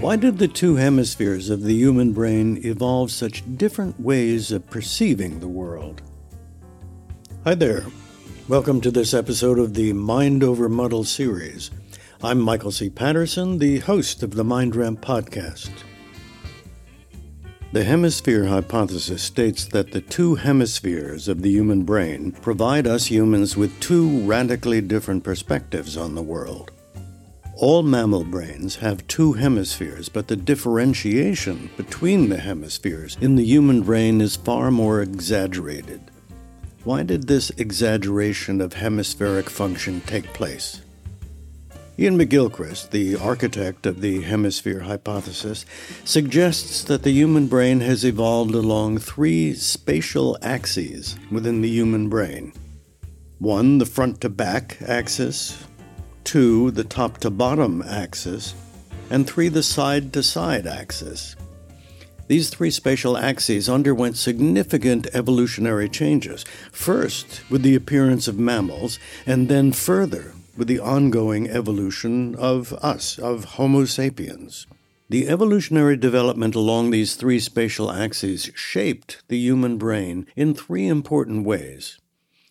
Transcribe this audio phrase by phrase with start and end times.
[0.00, 5.40] Why did the two hemispheres of the human brain evolve such different ways of perceiving
[5.40, 6.02] the world?
[7.42, 7.84] Hi there.
[8.46, 11.72] Welcome to this episode of the Mind Over Muddle series.
[12.22, 12.88] I'm Michael C.
[12.88, 15.72] Patterson, the host of the MindRamp podcast.
[17.72, 23.56] The hemisphere hypothesis states that the two hemispheres of the human brain provide us humans
[23.56, 26.70] with two radically different perspectives on the world.
[27.60, 33.82] All mammal brains have two hemispheres, but the differentiation between the hemispheres in the human
[33.82, 36.00] brain is far more exaggerated.
[36.84, 40.82] Why did this exaggeration of hemispheric function take place?
[41.98, 45.66] Iain McGilchrist, the architect of the hemisphere hypothesis,
[46.04, 52.52] suggests that the human brain has evolved along three spatial axes within the human brain.
[53.40, 55.64] One, the front to back axis,
[56.28, 58.54] two, the top to bottom axis,
[59.08, 61.34] and three, the side to side axis.
[62.26, 69.48] These three spatial axes underwent significant evolutionary changes, first with the appearance of mammals, and
[69.48, 74.66] then further with the ongoing evolution of us, of Homo sapiens.
[75.08, 81.46] The evolutionary development along these three spatial axes shaped the human brain in three important
[81.46, 81.98] ways.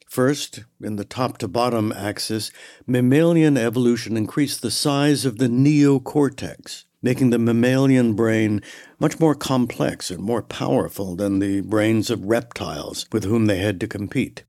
[0.09, 2.51] First, in the top to bottom axis,
[2.85, 8.61] mammalian evolution increased the size of the neocortex, making the mammalian brain
[8.99, 13.79] much more complex and more powerful than the brains of reptiles with whom they had
[13.81, 14.43] to compete.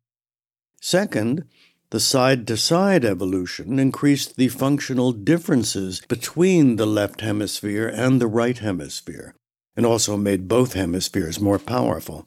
[0.81, 1.45] Second,
[1.91, 8.27] the side to side evolution increased the functional differences between the left hemisphere and the
[8.27, 9.35] right hemisphere,
[9.77, 12.27] and also made both hemispheres more powerful.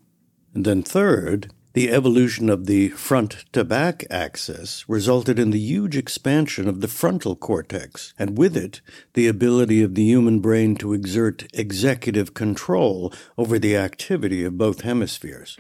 [0.54, 5.96] And then, third, the evolution of the front to back axis resulted in the huge
[5.96, 8.82] expansion of the frontal cortex, and with it,
[9.14, 14.82] the ability of the human brain to exert executive control over the activity of both
[14.82, 15.58] hemispheres.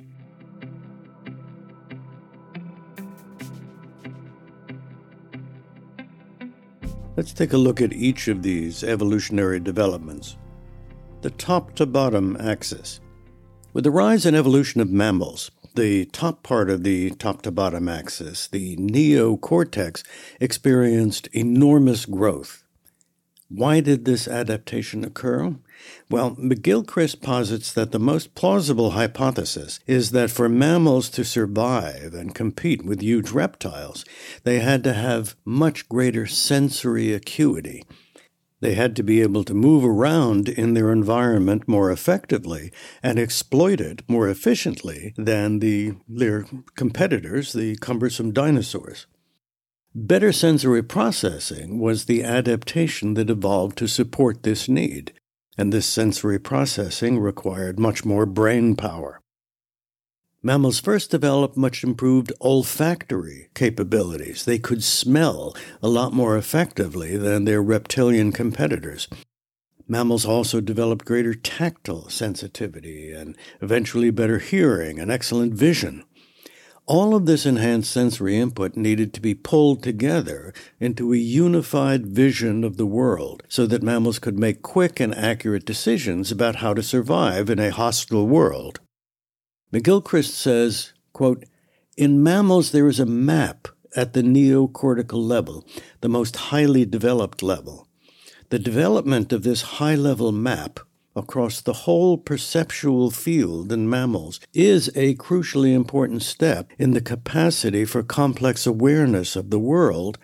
[7.15, 10.37] Let's take a look at each of these evolutionary developments.
[11.21, 12.99] The top to bottom axis.
[13.73, 17.87] With the rise and evolution of mammals, the top part of the top to bottom
[17.87, 20.03] axis, the neocortex,
[20.39, 22.63] experienced enormous growth.
[23.49, 25.55] Why did this adaptation occur?
[26.09, 32.33] Well, McGilchrist posits that the most plausible hypothesis is that for mammals to survive and
[32.33, 34.05] compete with huge reptiles,
[34.43, 37.83] they had to have much greater sensory acuity
[38.61, 42.71] they had to be able to move around in their environment more effectively
[43.03, 46.45] and exploit it more efficiently than the, their
[46.75, 49.07] competitors, the cumbersome dinosaurs.
[49.93, 55.11] Better sensory processing was the adaptation that evolved to support this need,
[55.57, 59.20] and this sensory processing required much more brain power.
[60.43, 64.43] Mammals first developed much improved olfactory capabilities.
[64.43, 69.07] They could smell a lot more effectively than their reptilian competitors.
[69.87, 76.03] Mammals also developed greater tactile sensitivity and eventually better hearing and excellent vision.
[76.87, 82.63] All of this enhanced sensory input needed to be pulled together into a unified vision
[82.63, 86.81] of the world so that mammals could make quick and accurate decisions about how to
[86.81, 88.79] survive in a hostile world.
[89.73, 91.45] McGilchrist says, quote,
[91.95, 95.65] In mammals, there is a map at the neocortical level,
[96.01, 97.87] the most highly developed level.
[98.49, 100.81] The development of this high level map
[101.15, 107.85] across the whole perceptual field in mammals is a crucially important step in the capacity
[107.85, 110.17] for complex awareness of the world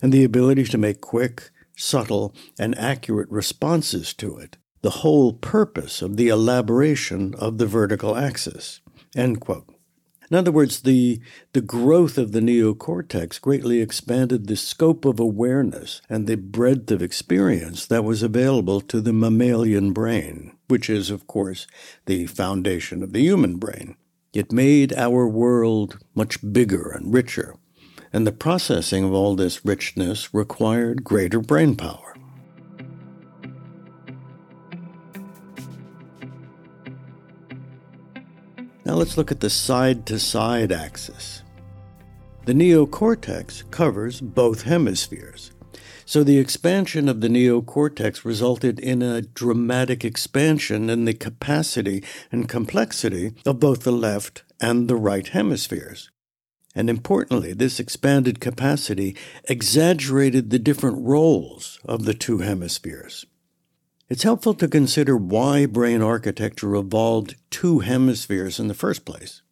[0.00, 6.00] and the ability to make quick, subtle, and accurate responses to it, the whole purpose
[6.00, 8.80] of the elaboration of the vertical axis.
[9.14, 9.68] End quote.
[10.30, 11.20] In other words, the,
[11.52, 17.02] the growth of the neocortex greatly expanded the scope of awareness and the breadth of
[17.02, 21.66] experience that was available to the mammalian brain, which is, of course,
[22.06, 23.96] the foundation of the human brain.
[24.32, 27.56] It made our world much bigger and richer,
[28.12, 32.13] and the processing of all this richness required greater brain power.
[38.94, 41.42] Now let's look at the side to side axis.
[42.44, 45.50] The neocortex covers both hemispheres.
[46.06, 52.48] So the expansion of the neocortex resulted in a dramatic expansion in the capacity and
[52.48, 56.12] complexity of both the left and the right hemispheres.
[56.72, 59.16] And importantly, this expanded capacity
[59.48, 63.26] exaggerated the different roles of the two hemispheres.
[64.08, 69.42] It's helpful to consider why brain architecture evolved two hemispheres in the first place.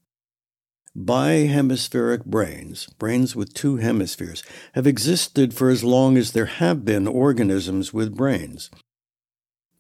[0.97, 4.43] Bihemispheric brains, brains with two hemispheres,
[4.75, 8.71] have existed for as long as there have been organisms with brains.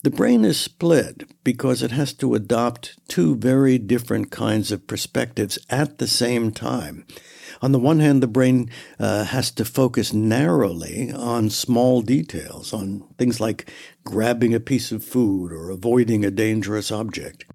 [0.02, 5.58] The brain is split because it has to adopt two very different kinds of perspectives
[5.68, 7.06] at the same time.
[7.62, 8.68] On the one hand, the brain
[8.98, 13.70] uh, has to focus narrowly on small details, on things like
[14.04, 17.46] grabbing a piece of food or avoiding a dangerous object.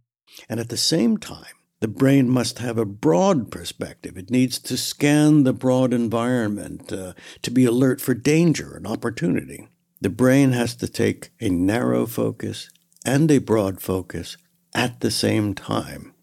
[0.48, 4.18] And at the same time, the brain must have a broad perspective.
[4.18, 9.68] It needs to scan the broad environment uh, to be alert for danger and opportunity.
[10.00, 12.70] The brain has to take a narrow focus
[13.06, 14.38] and a broad focus
[14.74, 16.14] at the same time.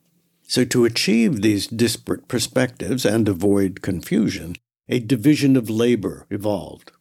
[0.47, 4.57] So, to achieve these disparate perspectives and avoid confusion,
[4.89, 6.93] a division of labor evolved.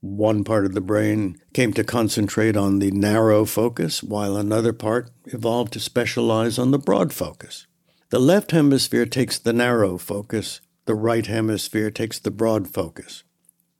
[0.00, 5.10] One part of the brain came to concentrate on the narrow focus, while another part
[5.26, 7.66] evolved to specialize on the broad focus.
[8.08, 13.24] The left hemisphere takes the narrow focus, the right hemisphere takes the broad focus.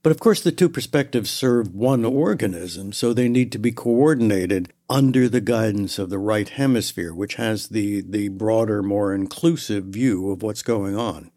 [0.03, 4.73] But of course, the two perspectives serve one organism, so they need to be coordinated
[4.89, 10.31] under the guidance of the right hemisphere, which has the, the broader, more inclusive view
[10.31, 11.31] of what's going on.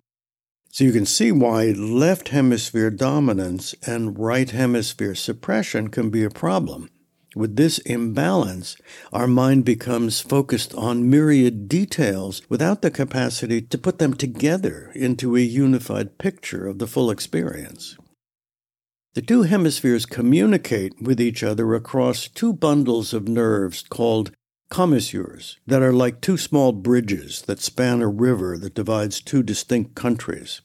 [0.72, 6.30] So you can see why left hemisphere dominance and right hemisphere suppression can be a
[6.30, 6.90] problem.
[7.36, 8.78] With this imbalance,
[9.12, 15.36] our mind becomes focused on myriad details without the capacity to put them together into
[15.36, 17.98] a unified picture of the full experience.
[19.14, 24.32] The two hemispheres communicate with each other across two bundles of nerves called
[24.70, 29.94] commissures that are like two small bridges that span a river that divides two distinct
[29.94, 30.62] countries.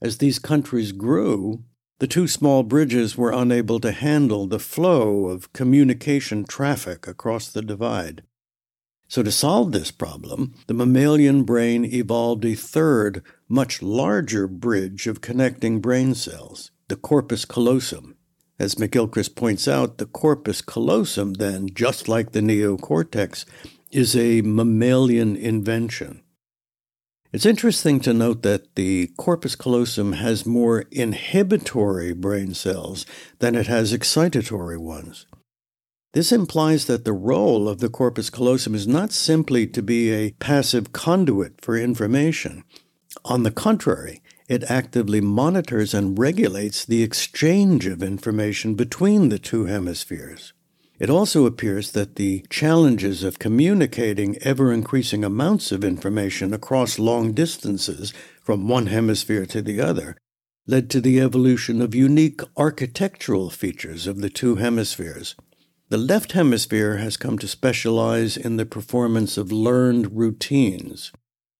[0.00, 1.64] As these countries grew,
[1.98, 7.60] the two small bridges were unable to handle the flow of communication traffic across the
[7.60, 8.22] divide.
[9.08, 15.20] So, to solve this problem, the mammalian brain evolved a third, much larger bridge of
[15.20, 18.14] connecting brain cells the corpus callosum.
[18.56, 23.44] As McGilchrist points out, the corpus callosum, then, just like the neocortex,
[23.90, 26.22] is a mammalian invention.
[27.32, 33.04] It's interesting to note that the corpus callosum has more inhibitory brain cells
[33.40, 35.26] than it has excitatory ones.
[36.12, 40.30] This implies that the role of the corpus callosum is not simply to be a
[40.38, 42.62] passive conduit for information.
[43.24, 49.64] On the contrary, it actively monitors and regulates the exchange of information between the two
[49.66, 50.52] hemispheres.
[50.98, 57.32] It also appears that the challenges of communicating ever increasing amounts of information across long
[57.32, 58.12] distances
[58.42, 60.16] from one hemisphere to the other
[60.66, 65.34] led to the evolution of unique architectural features of the two hemispheres.
[65.90, 71.12] The left hemisphere has come to specialize in the performance of learned routines.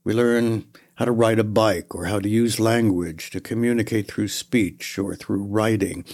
[0.05, 4.29] We learn how to ride a bike or how to use language to communicate through
[4.29, 6.05] speech or through writing.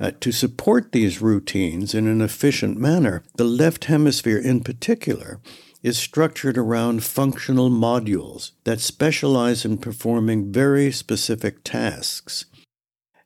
[0.00, 5.40] Uh, to support these routines in an efficient manner, the left hemisphere in particular
[5.82, 12.46] is structured around functional modules that specialize in performing very specific tasks.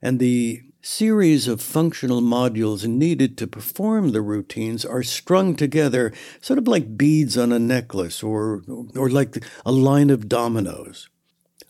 [0.02, 6.58] And the series of functional modules needed to perform the routines are strung together, sort
[6.58, 8.62] of like beads on a necklace or,
[8.96, 11.08] or like a line of dominoes.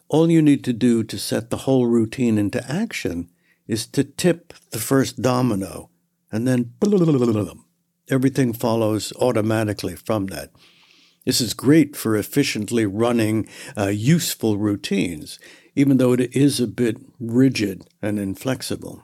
[0.09, 3.29] All you need to do to set the whole routine into action
[3.67, 5.91] is to tip the first domino,
[6.33, 6.73] and then
[8.11, 10.51] everything follows automatically from that.
[11.27, 13.47] This is great for efficiently running
[13.77, 15.39] uh, useful routines
[15.79, 19.01] even though it is a bit rigid and inflexible.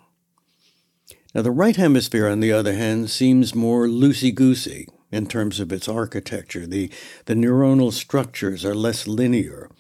[1.33, 5.73] Now, the right hemisphere, on the other hand, seems more loosey goosey in terms of
[5.73, 6.67] its architecture.
[6.67, 6.91] The,
[7.27, 9.71] the neuronal structures are less linear.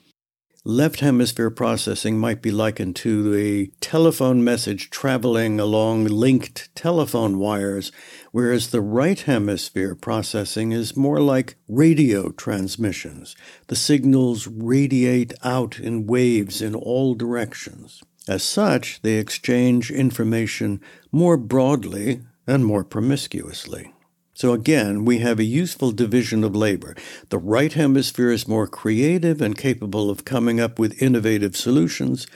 [0.67, 7.93] Left hemisphere processing might be likened to a telephone message traveling along linked telephone wires,
[8.33, 13.37] whereas the right hemisphere processing is more like radio transmissions.
[13.67, 18.03] The signals radiate out in waves in all directions.
[18.27, 20.81] As such, they exchange information
[21.13, 23.94] more broadly and more promiscuously.
[24.35, 26.97] So again, we have a useful division of labor.
[27.29, 32.27] The right hemisphere is more creative and capable of coming up with innovative solutions.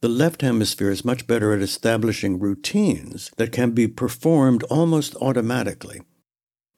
[0.00, 6.00] The left hemisphere is much better at establishing routines that can be performed almost automatically.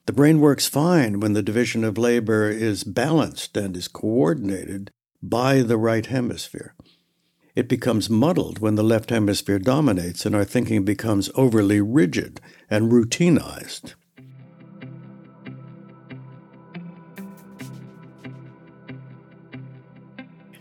[0.05, 5.61] The brain works fine when the division of labor is balanced and is coordinated by
[5.61, 6.75] the right hemisphere.
[7.55, 12.91] It becomes muddled when the left hemisphere dominates and our thinking becomes overly rigid and
[12.91, 13.95] routinized.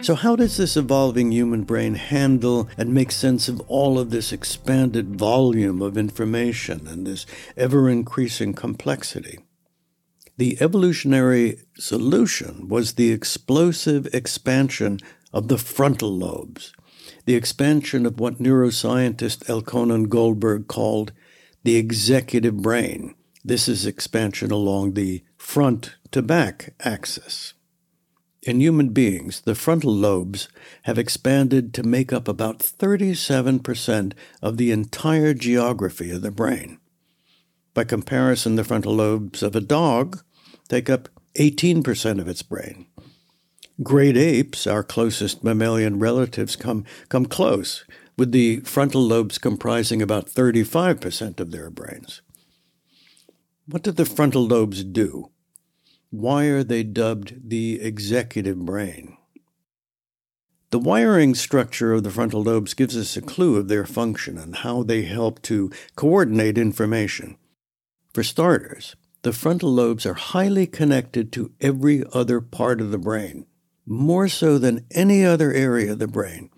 [0.07, 4.31] So, how does this evolving human brain handle and make sense of all of this
[4.31, 9.41] expanded volume of information and this ever increasing complexity?
[10.37, 15.01] The evolutionary solution was the explosive expansion
[15.33, 16.73] of the frontal lobes,
[17.25, 21.11] the expansion of what neuroscientist Elkhonon Goldberg called
[21.65, 23.17] the executive brain.
[23.45, 27.55] This is expansion along the front to back axis.
[28.47, 30.49] In human beings, the frontal lobes
[30.85, 36.79] have expanded to make up about 37% of the entire geography of the brain.
[37.75, 40.23] By comparison, the frontal lobes of a dog
[40.69, 42.87] take up 18% of its brain.
[43.83, 47.85] Great apes, our closest mammalian relatives, come, come close,
[48.17, 52.23] with the frontal lobes comprising about 35% of their brains.
[53.67, 55.33] What do the frontal lobes do?
[56.11, 59.17] Why are they dubbed the executive brain?
[60.71, 64.57] The wiring structure of the frontal lobes gives us a clue of their function and
[64.57, 67.37] how they help to coordinate information.
[68.13, 73.47] For starters, the frontal lobes are highly connected to every other part of the brain,
[73.85, 76.51] more so than any other area of the brain.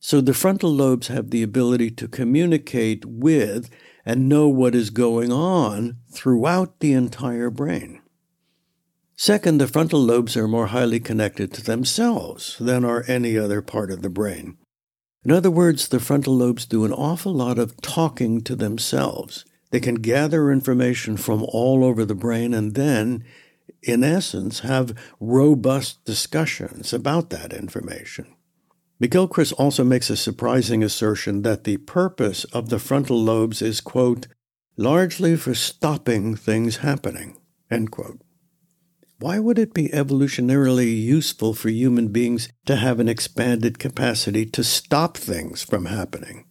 [0.00, 3.70] So the frontal lobes have the ability to communicate with
[4.04, 7.99] and know what is going on throughout the entire brain.
[9.22, 13.90] Second, the frontal lobes are more highly connected to themselves than are any other part
[13.90, 14.56] of the brain.
[15.22, 19.44] In other words, the frontal lobes do an awful lot of talking to themselves.
[19.72, 23.22] They can gather information from all over the brain and then,
[23.82, 28.34] in essence, have robust discussions about that information.
[29.02, 34.28] McGilchrist also makes a surprising assertion that the purpose of the frontal lobes is, quote,
[34.78, 37.36] largely for stopping things happening,
[37.70, 38.22] end quote.
[39.20, 44.64] Why would it be evolutionarily useful for human beings to have an expanded capacity to
[44.64, 46.46] stop things from happening?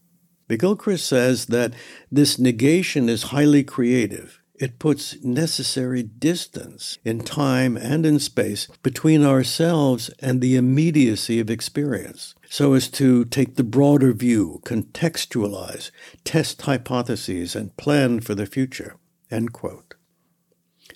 [0.48, 1.74] McGilchrist says that
[2.12, 4.40] this negation is highly creative.
[4.54, 11.50] It puts necessary distance in time and in space between ourselves and the immediacy of
[11.50, 15.90] experience, so as to take the broader view, contextualize,
[16.24, 18.98] test hypotheses, and plan for the future.
[19.32, 19.96] End quote.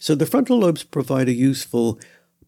[0.03, 1.98] So the frontal lobes provide a useful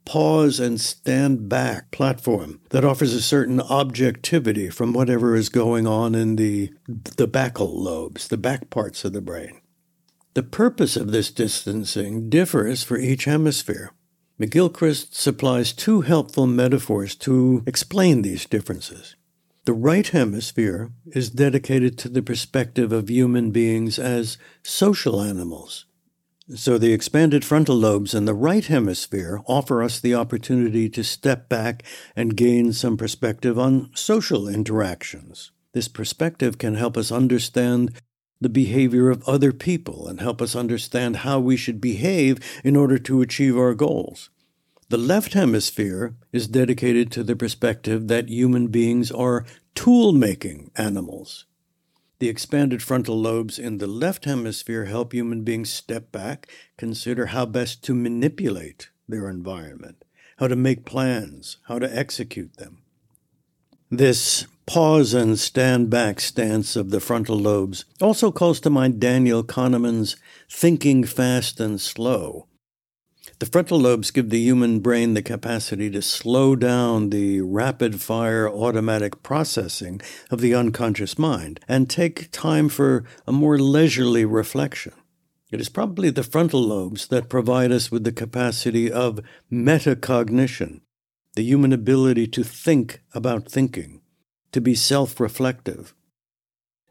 [0.04, 6.16] pause and stand back platform that offers a certain objectivity from whatever is going on
[6.16, 9.62] in the the basal lobes, the back parts of the brain.
[10.34, 13.94] The purpose of this distancing differs for each hemisphere.
[14.38, 19.16] McGilchrist supplies two helpful metaphors to explain these differences.
[19.64, 25.86] The right hemisphere is dedicated to the perspective of human beings as social animals
[26.54, 31.50] so, the expanded frontal lobes in the right hemisphere offer us the opportunity to step
[31.50, 31.82] back
[32.16, 35.52] and gain some perspective on social interactions.
[35.74, 38.00] This perspective can help us understand
[38.40, 43.00] the behavior of other people and help us understand how we should behave in order
[43.00, 44.30] to achieve our goals.
[44.90, 51.48] The left hemisphere is dedicated to the perspective that human beings are tool making animals.
[52.20, 57.46] The expanded frontal lobes in the left hemisphere help human beings step back, consider how
[57.46, 60.06] best to manipulate their environment,
[60.38, 62.84] how to make plans, how to execute them.
[63.92, 69.44] This pause and stand back stance of the frontal lobes also calls to mind Daniel
[69.44, 70.16] Kahneman's
[70.50, 72.48] thinking fast and slow,
[73.40, 78.50] the frontal lobes give the human brain the capacity to slow down the rapid fire
[78.50, 80.00] automatic processing
[80.32, 84.94] of the unconscious mind and take time for a more leisurely reflection.
[85.52, 89.20] It is probably the frontal lobes that provide us with the capacity of
[89.52, 90.80] metacognition,
[91.36, 94.02] the human ability to think about thinking,
[94.54, 95.94] to be self reflective.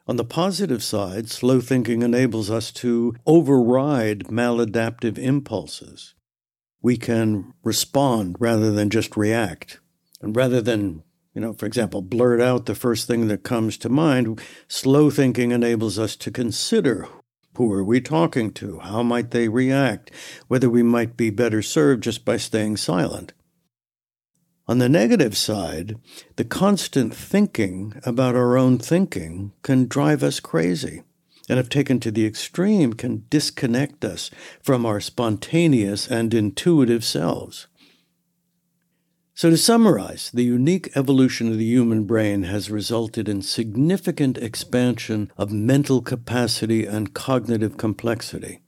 [0.06, 6.14] On the positive side, slow thinking enables us to override maladaptive impulses
[6.84, 9.80] we can respond rather than just react.
[10.20, 11.02] And rather than,
[11.34, 14.38] you know, for example, blurt out the first thing that comes to mind,
[14.68, 17.08] slow thinking enables us to consider
[17.56, 18.80] who are we talking to?
[18.80, 20.10] How might they react?
[20.48, 23.32] Whether we might be better served just by staying silent.
[24.68, 25.96] On the negative side,
[26.36, 31.02] the constant thinking about our own thinking can drive us crazy
[31.48, 34.30] and if taken to the extreme, can disconnect us
[34.62, 37.66] from our spontaneous and intuitive selves.
[39.36, 45.32] So, to summarize, the unique evolution of the human brain has resulted in significant expansion
[45.36, 48.60] of mental capacity and cognitive complexity.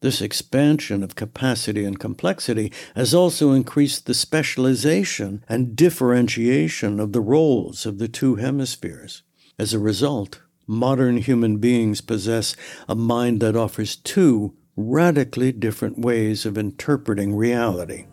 [0.00, 7.20] This expansion of capacity and complexity has also increased the specialization and differentiation of the
[7.20, 9.22] roles of the two hemispheres.
[9.58, 12.56] As a result, modern human beings possess
[12.88, 18.06] a mind that offers two radically different ways of interpreting reality.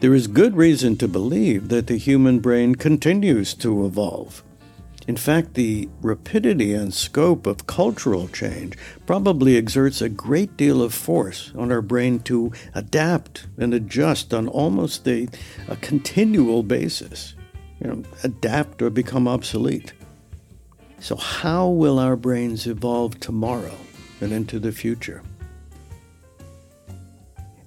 [0.00, 4.42] There is good reason to believe that the human brain continues to evolve.
[5.08, 8.76] In fact, the rapidity and scope of cultural change
[9.06, 14.48] probably exerts a great deal of force on our brain to adapt and adjust on
[14.48, 15.28] almost a,
[15.68, 17.35] a continual basis.
[17.80, 19.92] You know, adapt or become obsolete.
[20.98, 23.76] So, how will our brains evolve tomorrow
[24.20, 25.22] and into the future?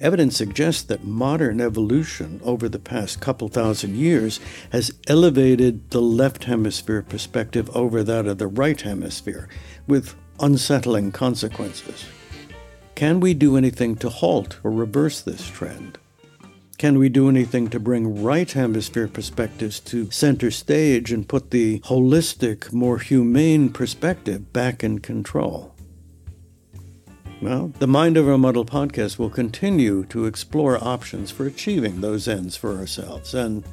[0.01, 4.39] Evidence suggests that modern evolution over the past couple thousand years
[4.71, 9.49] has elevated the left hemisphere perspective over that of the right hemisphere,
[9.87, 12.05] with unsettling consequences.
[12.95, 15.97] Can we do anything to halt or reverse this trend?
[16.79, 21.81] Can we do anything to bring right hemisphere perspectives to center stage and put the
[21.81, 25.75] holistic, more humane perspective back in control?
[27.41, 32.55] Well, the Mind Over Muddle podcast will continue to explore options for achieving those ends
[32.55, 33.33] for ourselves.
[33.33, 33.65] And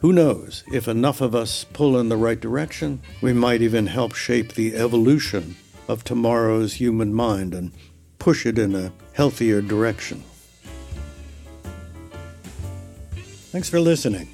[0.00, 4.14] who knows, if enough of us pull in the right direction, we might even help
[4.14, 5.56] shape the evolution
[5.88, 7.72] of tomorrow's human mind and
[8.18, 10.22] push it in a healthier direction.
[13.56, 14.28] Thanks for listening.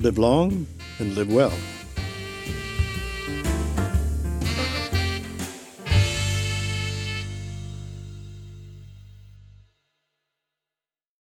[0.00, 0.66] Live long
[1.00, 1.52] and live well.